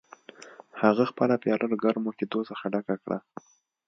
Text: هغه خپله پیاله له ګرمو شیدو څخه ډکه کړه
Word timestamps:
هغه 0.81 1.03
خپله 1.11 1.35
پیاله 1.43 1.65
له 1.71 1.77
ګرمو 1.83 2.11
شیدو 2.17 2.39
څخه 2.49 2.65
ډکه 2.73 2.95
کړه 3.03 3.17